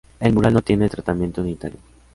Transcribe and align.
El 0.19 0.33
mural 0.33 0.55
no 0.55 0.63
tiene 0.63 0.89
tratamiento 0.89 1.41
unitario. 1.43 1.77